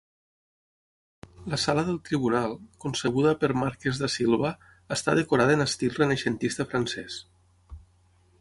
[1.53, 2.55] La Sala del Tribunal,
[2.85, 4.53] concebuda per Marques da Silva,
[4.99, 7.21] està decorada en estil renaixentista francès.